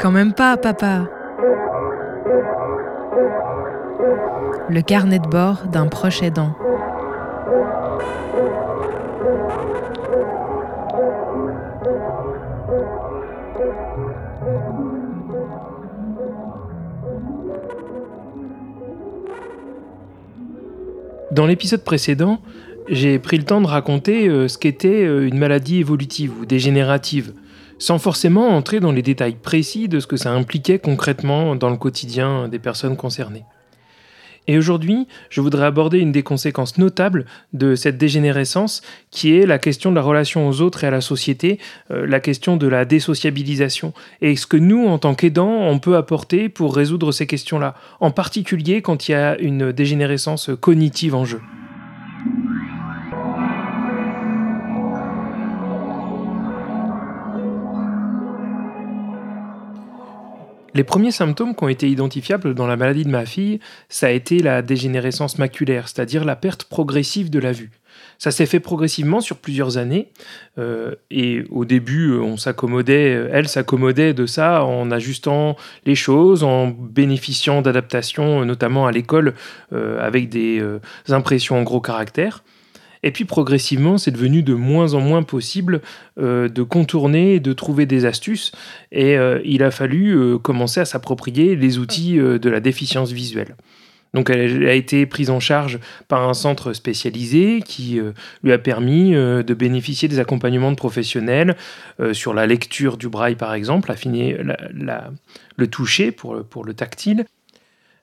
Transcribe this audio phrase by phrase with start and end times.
[0.00, 1.08] Quand même pas, papa.
[4.68, 6.54] Le carnet de bord d'un proche aidant.
[21.32, 22.38] Dans l'épisode précédent,
[22.90, 27.32] j'ai pris le temps de raconter euh, ce qu'était euh, une maladie évolutive ou dégénérative,
[27.78, 31.76] sans forcément entrer dans les détails précis de ce que ça impliquait concrètement dans le
[31.76, 33.44] quotidien des personnes concernées.
[34.50, 38.80] Et aujourd'hui, je voudrais aborder une des conséquences notables de cette dégénérescence,
[39.10, 41.58] qui est la question de la relation aux autres et à la société,
[41.90, 45.96] euh, la question de la désociabilisation, et ce que nous, en tant qu'aidants, on peut
[45.96, 51.26] apporter pour résoudre ces questions-là, en particulier quand il y a une dégénérescence cognitive en
[51.26, 51.40] jeu.
[60.78, 64.10] Les premiers symptômes qui ont été identifiables dans la maladie de ma fille, ça a
[64.10, 67.72] été la dégénérescence maculaire, c'est-à-dire la perte progressive de la vue.
[68.16, 70.12] Ça s'est fait progressivement sur plusieurs années,
[70.56, 76.68] euh, et au début, on s'accommodait, elle s'accommodait de ça en ajustant les choses, en
[76.68, 79.34] bénéficiant d'adaptations, notamment à l'école,
[79.72, 82.44] euh, avec des euh, impressions en gros caractères.
[83.02, 85.80] Et puis progressivement, c'est devenu de moins en moins possible
[86.18, 88.52] euh, de contourner, de trouver des astuces.
[88.92, 93.56] Et euh, il a fallu euh, commencer à s'approprier les outils de la déficience visuelle.
[94.14, 98.00] Donc elle a été prise en charge par un centre spécialisé qui
[98.42, 101.56] lui a permis de bénéficier des accompagnements de professionnels
[102.12, 104.38] sur la lecture du braille par exemple, affiner
[105.56, 107.26] le toucher pour le tactile.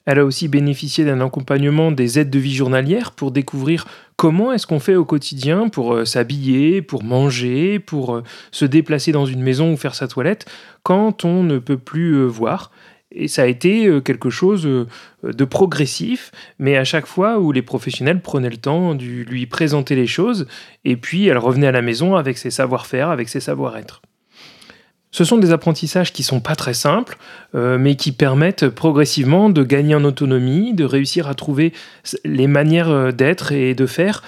[0.05, 4.67] Elle a aussi bénéficié d'un accompagnement des aides de vie journalières pour découvrir comment est-ce
[4.67, 9.41] qu'on fait au quotidien pour euh, s'habiller, pour manger, pour euh, se déplacer dans une
[9.41, 10.45] maison ou faire sa toilette
[10.83, 12.71] quand on ne peut plus euh, voir.
[13.11, 14.67] Et ça a été quelque chose
[15.23, 19.95] de progressif, mais à chaque fois où les professionnels prenaient le temps de lui présenter
[19.95, 20.47] les choses,
[20.83, 24.01] et puis elle revenait à la maison avec ses savoir-faire, avec ses savoir-être.
[25.15, 27.17] Ce sont des apprentissages qui sont pas très simples,
[27.55, 31.71] euh, mais qui permettent progressivement de gagner en autonomie, de réussir à trouver
[32.25, 34.23] les manières euh, d'être et de faire.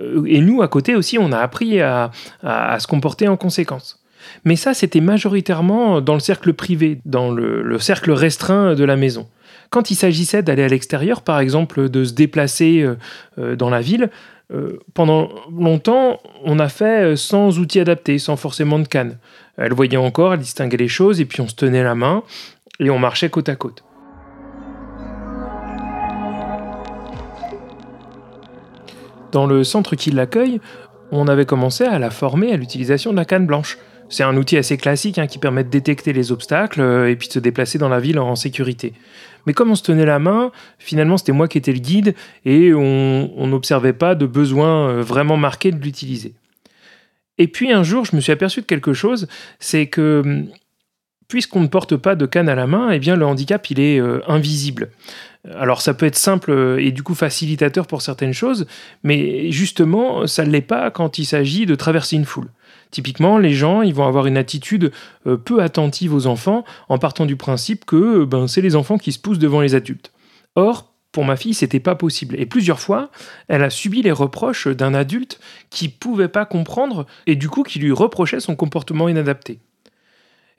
[0.00, 2.10] Euh, et nous, à côté aussi, on a appris à,
[2.42, 4.02] se comporter en conséquence.
[4.44, 9.28] Mais ça, c'était majoritairement dans le cercle privé, dans le, cercle restreint de la maison.
[9.70, 12.84] Quand il s'agissait d'aller à l'extérieur, par exemple, de se déplacer
[13.36, 14.10] dans la ville,
[14.94, 19.18] pendant longtemps, on a fait sans outils adaptés, sans forcément de canne.
[19.56, 22.22] Elle voyait encore, elle distinguait les choses, et puis on se tenait la main,
[22.80, 23.84] et on marchait côte à côte.
[29.30, 30.60] Dans le centre qui l'accueille,
[31.10, 33.78] on avait commencé à la former à l'utilisation de la canne blanche.
[34.12, 37.28] C'est un outil assez classique hein, qui permet de détecter les obstacles euh, et puis
[37.28, 38.92] de se déplacer dans la ville en sécurité.
[39.46, 42.14] Mais comme on se tenait la main, finalement c'était moi qui étais le guide
[42.44, 46.34] et on n'observait pas de besoin euh, vraiment marqué de l'utiliser.
[47.38, 49.28] Et puis un jour, je me suis aperçu de quelque chose,
[49.58, 50.46] c'est que hum,
[51.32, 53.98] puisqu'on ne porte pas de canne à la main, eh bien le handicap il est
[53.98, 54.90] euh, invisible.
[55.50, 58.66] Alors ça peut être simple euh, et du coup facilitateur pour certaines choses,
[59.02, 62.50] mais justement ça ne l'est pas quand il s'agit de traverser une foule.
[62.90, 64.92] Typiquement, les gens, ils vont avoir une attitude
[65.26, 69.10] euh, peu attentive aux enfants en partant du principe que ben, c'est les enfants qui
[69.10, 70.12] se poussent devant les adultes.
[70.54, 72.38] Or, pour ma fille, c'était pas possible.
[72.38, 73.10] Et plusieurs fois,
[73.48, 77.78] elle a subi les reproches d'un adulte qui pouvait pas comprendre et du coup qui
[77.78, 79.60] lui reprochait son comportement inadapté.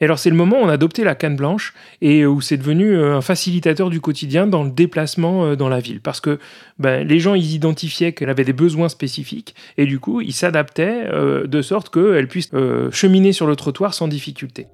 [0.04, 2.58] Et alors c'est le moment où on a adopté la canne blanche et où c'est
[2.58, 6.02] devenu euh, un facilitateur du quotidien dans le déplacement euh, dans la ville.
[6.02, 6.40] Parce que
[6.78, 11.06] ben, les gens, ils identifiaient qu'elle avait des besoins spécifiques et du coup, ils s'adaptaient
[11.08, 12.50] euh, de sorte qu'elle puisse
[12.92, 14.68] cheminer sur le trottoir sans difficulté.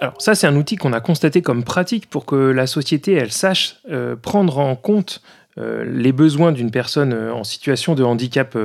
[0.00, 3.30] Alors ça, c'est un outil qu'on a constaté comme pratique pour que la société, elle
[3.30, 3.76] sache
[4.22, 5.22] prendre en compte
[5.56, 8.58] les besoins d'une personne en situation de handicap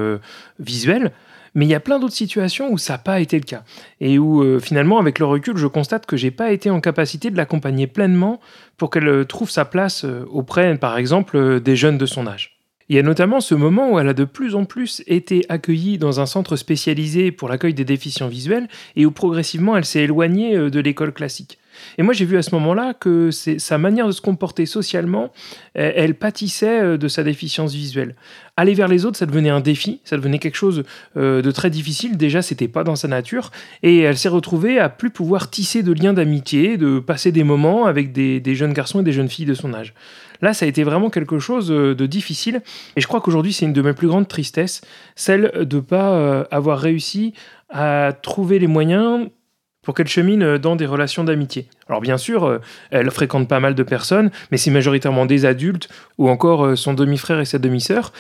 [0.60, 1.12] visuel.
[1.56, 3.64] Mais il y a plein d'autres situations où ça n'a pas été le cas.
[4.02, 7.38] Et où finalement, avec le recul, je constate que j'ai pas été en capacité de
[7.38, 8.40] l'accompagner pleinement
[8.78, 12.60] pour qu'elle trouve sa place auprès, par exemple, des jeunes de son âge.
[12.90, 16.00] Il y a notamment ce moment où elle a de plus en plus été accueillie
[16.00, 20.56] dans un centre spécialisé pour l'accueil des déficients visuels et où progressivement elle s'est éloignée
[20.56, 21.60] euh, de l'école classique.
[21.98, 25.32] Et moi, j'ai vu à ce moment-là que sa manière de se comporter socialement,
[25.74, 28.16] elle, pâtissait euh, de sa déficience visuelle.
[28.58, 30.84] Aller vers les autres, ça devenait un défi, ça devenait quelque chose
[31.18, 32.18] euh, de très difficile.
[32.18, 33.52] Déjà, c'était pas dans sa nature.
[33.84, 37.86] Et elle s'est retrouvée à plus pouvoir tisser de liens d'amitié, de passer des moments
[37.86, 39.94] avec des, des jeunes garçons et des jeunes filles de son âge.
[40.42, 42.62] Là, ça a été vraiment quelque chose euh, de difficile.
[42.96, 44.82] Et je crois qu'aujourd'hui, c'est une de mes plus grandes tristesses,
[45.16, 47.34] celle de ne pas avoir réussi
[47.70, 49.30] à trouver les moyens
[49.82, 51.68] pour qu'elle chemine euh, dans des relations d'amitié.
[51.88, 52.60] Alors bien sûr, euh,
[52.92, 56.94] elle fréquente pas mal de personnes, mais c'est majoritairement des adultes ou encore euh, son
[56.94, 58.14] demi-frère et sa demi-sœur.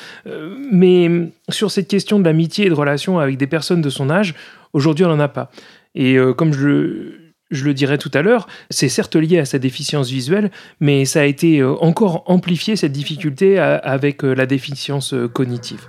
[0.71, 1.09] Mais
[1.49, 4.35] sur cette question de l'amitié et de relations avec des personnes de son âge,
[4.73, 5.51] aujourd'hui elle n'en a pas.
[5.95, 7.13] Et comme je
[7.51, 11.21] je le dirai tout à l'heure, c'est certes lié à sa déficience visuelle, mais ça
[11.21, 15.87] a été encore amplifié cette difficulté avec la déficience cognitive.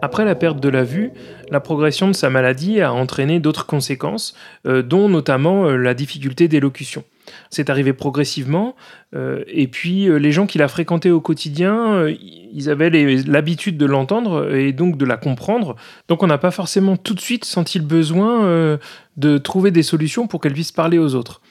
[0.00, 1.10] Après la perte de la vue,
[1.50, 4.34] la progression de sa maladie a entraîné d'autres conséquences,
[4.66, 7.04] euh, dont notamment euh, la difficulté d'élocution.
[7.50, 8.74] C'est arrivé progressivement,
[9.14, 14.54] euh, et puis les gens qui la fréquentaient au quotidien, ils avaient l'habitude de l'entendre
[14.54, 15.76] et donc de la comprendre.
[16.08, 18.78] Donc on n'a pas forcément tout de suite senti le besoin
[19.18, 21.42] de trouver des solutions pour qu'elle puisse parler aux autres.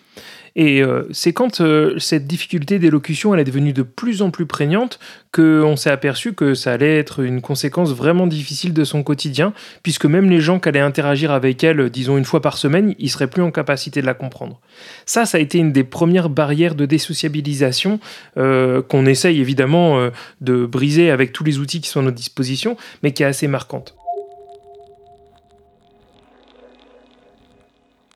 [0.57, 4.99] Et euh, c'est quand euh, cette difficulté d'élocution est devenue de plus en plus prégnante
[5.31, 10.05] qu'on s'est aperçu que ça allait être une conséquence vraiment difficile de son quotidien, puisque
[10.05, 13.29] même les gens qui allaient interagir avec elle, disons une fois par semaine, ils seraient
[13.29, 14.59] plus en capacité de la comprendre.
[15.05, 17.99] Ça, ça a été une des premières barrières de désociabilisation
[18.37, 20.09] euh, qu'on essaye évidemment
[20.41, 23.47] de briser avec tous les outils qui sont à notre disposition, mais qui est assez
[23.47, 23.96] marquante.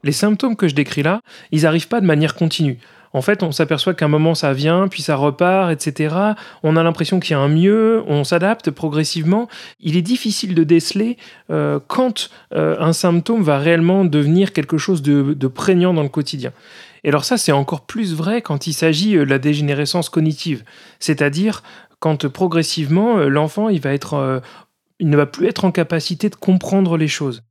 [0.04, 1.22] Les symptômes que je décris là,
[1.52, 2.80] ils n'arrivent pas de manière continue.
[3.14, 6.16] En fait, on s'aperçoit qu'à un moment ça vient, puis ça repart, etc.
[6.64, 9.50] On a l'impression qu'il y a un mieux, on s'adapte progressivement.
[9.80, 11.18] Il est difficile de déceler
[11.50, 16.54] euh, quand euh, un symptôme va réellement devenir quelque chose de, prégnant dans le quotidien.
[17.04, 20.64] Et alors ça, c'est encore plus vrai quand il s'agit euh, de la dégénérescence cognitive,
[21.00, 21.64] c'est-à-dire
[22.00, 27.44] quand progressivement l'enfant il ne va plus être en capacité de comprendre les choses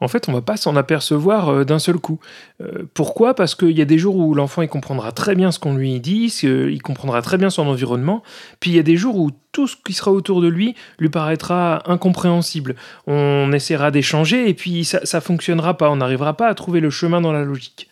[0.00, 2.18] en fait, on va pas s'en apercevoir euh, d'un seul coup.
[2.60, 3.34] Euh, pourquoi?
[3.34, 6.32] Parce qu'il y a des jours où l'enfant comprendra très bien ce qu'on lui dit,
[6.42, 8.22] il comprendra très bien son environnement,
[8.60, 11.10] puis il y a des jours où tout ce qui sera autour de lui lui
[11.10, 12.74] paraîtra incompréhensible.
[13.06, 16.90] On essaiera d'échanger et puis ça, ça fonctionnera pas, on n'arrivera pas à trouver le
[16.90, 17.88] chemin dans la logique.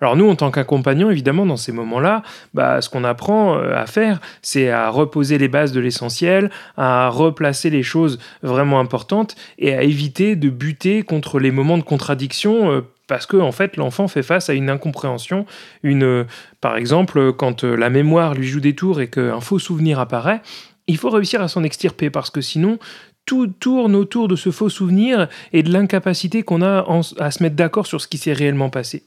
[0.00, 3.86] Alors nous, en tant qu'accompagnants, évidemment, dans ces moments-là, bah, ce qu'on apprend euh, à
[3.86, 9.74] faire, c'est à reposer les bases de l'essentiel, à replacer les choses vraiment importantes et
[9.74, 12.70] à éviter de buter contre les moments de contradiction.
[12.70, 15.44] Euh, parce que en fait l'enfant fait face à une incompréhension,
[15.82, 16.24] une euh,
[16.62, 20.40] par exemple quand la mémoire lui joue des tours et qu'un faux souvenir apparaît,
[20.86, 22.78] il faut réussir à s'en extirper parce que sinon
[23.26, 26.86] tout tourne autour de ce faux souvenir et de l'incapacité qu'on a
[27.18, 29.04] à se mettre d'accord sur ce qui s'est réellement passé.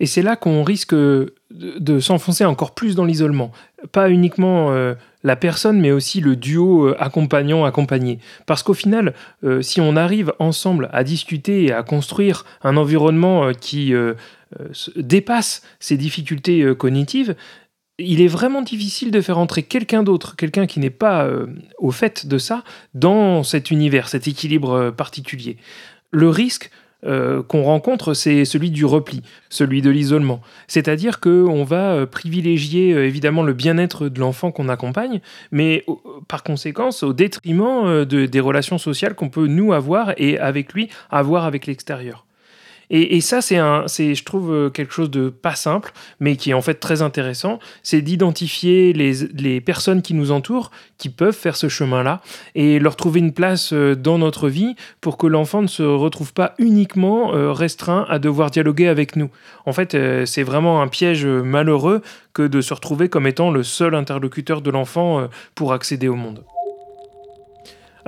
[0.00, 3.52] Et c'est là qu'on risque de, s'enfoncer encore plus dans l'isolement.
[3.92, 8.18] Pas uniquement euh, la personne, mais aussi le duo euh, accompagnant-accompagné.
[8.46, 9.14] Parce qu'au final,
[9.44, 13.92] euh, si on arrive ensemble à discuter et à construire un environnement qui
[14.96, 17.36] dépasse ces difficultés cognitives,
[17.98, 21.28] il est vraiment difficile de faire entrer quelqu'un d'autre, quelqu'un qui n'est pas
[21.78, 22.62] au fait de ça,
[22.94, 25.56] dans cet univers, cet équilibre particulier.
[26.10, 26.70] Le risque,
[27.06, 30.40] euh, qu'on rencontre, c'est celui du repli, celui de l'isolement.
[30.66, 35.20] C'est-à-dire qu'on va euh, privilégier euh, évidemment le bien-être de l'enfant qu'on accompagne,
[35.52, 35.84] mais
[36.26, 41.44] par conséquence au détriment des relations sociales qu'on peut nous avoir et avec lui avoir
[41.44, 42.27] avec l'extérieur.
[42.90, 43.56] Et, ça, c'est,
[44.14, 47.58] je trouve, euh, quelque chose de pas simple, mais qui est en fait très intéressant.
[47.82, 52.22] C'est d'identifier les, les personnes qui nous entourent, qui peuvent faire ce chemin-là,
[52.54, 56.32] et leur trouver une place euh, dans notre vie pour que l'enfant ne se retrouve
[56.32, 59.30] pas uniquement euh, restreint à devoir dialoguer avec nous.
[59.66, 62.00] En fait, c'est vraiment un piège malheureux
[62.32, 66.42] que de se retrouver comme étant le seul interlocuteur de l'enfant pour accéder au monde.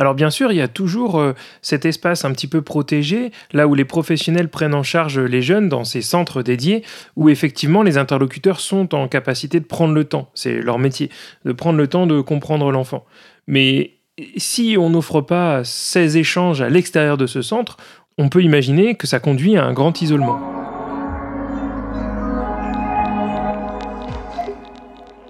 [0.01, 3.69] Alors bien sûr, il y a toujours euh, cet espace un petit peu protégé, là
[3.69, 6.83] où les professionnels prennent en charge les jeunes dans ces centres dédiés,
[7.17, 11.11] où effectivement les interlocuteurs sont en capacité de prendre le temps, c'est leur métier,
[11.45, 13.05] de prendre le temps de comprendre l'enfant.
[13.47, 13.99] Mais
[14.39, 17.77] si on n'offre pas ces échanges à l'extérieur de ce centre,
[18.17, 20.41] on peut imaginer que ça conduit à un grand isolement.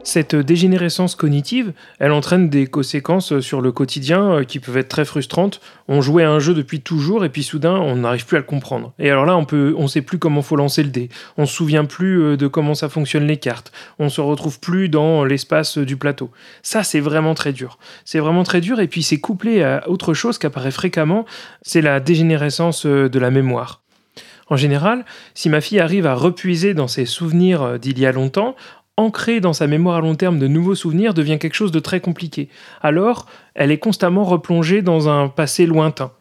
[0.03, 5.05] Cette dégénérescence cognitive, elle entraîne des conséquences sur le quotidien euh, qui peuvent être très
[5.05, 5.61] frustrantes.
[5.89, 8.47] On jouait à un jeu depuis toujours et puis soudain on n'arrive plus à le
[8.47, 8.95] comprendre.
[8.99, 11.55] Et alors là on peut, on sait plus comment faut lancer le dé, on se
[11.55, 15.77] souvient plus euh, de comment ça fonctionne les cartes, on se retrouve plus dans l'espace
[15.77, 16.31] du plateau.
[16.63, 17.79] Ça c'est vraiment très dur.
[18.07, 21.27] C'est vraiment très dur et puis c'est couplé à autre chose qui apparaît fréquemment,
[21.61, 23.83] c'est la dégénérescence euh, de la mémoire.
[24.49, 25.05] En général,
[25.35, 28.57] si ma fille arrive à repuiser dans ses souvenirs d'il y a longtemps,
[29.01, 32.01] ancrer dans sa mémoire à long terme de nouveaux souvenirs devient quelque chose de très
[32.01, 32.49] compliqué.
[32.83, 36.13] Alors, elle est constamment replongée dans un passé lointain.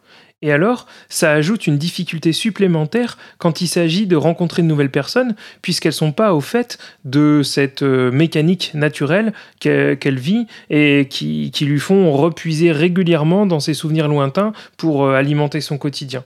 [0.42, 5.34] Et alors, ça ajoute une difficulté supplémentaire quand il s'agit de rencontrer de nouvelles personnes,
[5.60, 11.52] puisqu'elles ne sont pas au fait de cette euh, mécanique naturelle qu'elle vit et qui,
[11.60, 16.24] lui font repuiser régulièrement dans ses souvenirs lointains pour euh, alimenter son quotidien.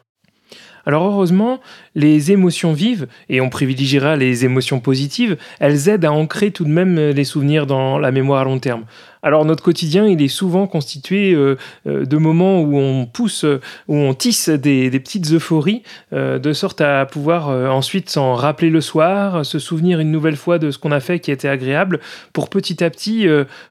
[0.86, 1.60] Alors heureusement,
[1.94, 6.70] les émotions vives, et on privilégiera les émotions positives, elles aident à ancrer tout de
[6.70, 8.84] même les souvenirs dans la mémoire à long terme.
[9.24, 13.46] Alors notre quotidien, il est souvent constitué euh, euh, de moments où on pousse,
[13.88, 18.82] où on tisse des, petites euphories, euh, de sorte à pouvoir ensuite s'en rappeler le
[18.82, 22.00] soir, se souvenir une nouvelle fois de ce qu'on a fait qui était agréable,
[22.34, 23.26] pour petit à petit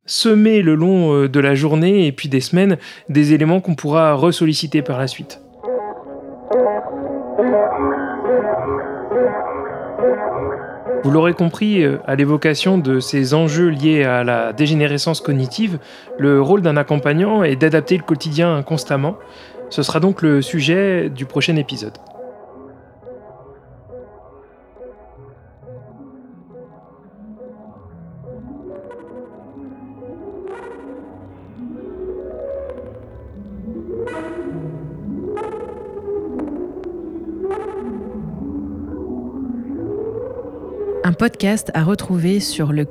[0.07, 2.77] semer le long de la journée et puis des semaines
[3.09, 5.39] des éléments qu'on pourra ressolliciter par la suite.
[11.03, 15.79] Vous l'aurez compris, euh, à l'évocation de ces enjeux liés à la dégénérescence cognitive,
[16.17, 19.15] le rôle d'un accompagnant est d'adapter le quotidien constamment.
[19.69, 21.97] Ce sera donc le sujet du prochain épisode.
[41.13, 42.85] Un podcast à retrouver sur le